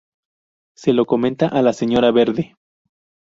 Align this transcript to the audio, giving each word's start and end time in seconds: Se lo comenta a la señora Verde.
Se 0.75 0.93
lo 0.93 1.05
comenta 1.05 1.47
a 1.47 1.61
la 1.61 1.73
señora 1.73 2.09
Verde. 2.11 2.55